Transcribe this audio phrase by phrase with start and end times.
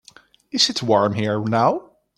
[0.51, 1.91] Is it warm here now?